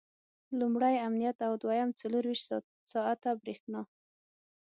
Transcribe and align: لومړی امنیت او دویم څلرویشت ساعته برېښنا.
لومړی 0.59 0.95
امنیت 1.07 1.37
او 1.47 1.53
دویم 1.63 1.89
څلرویشت 1.99 2.45
ساعته 2.91 3.29
برېښنا. 3.41 3.81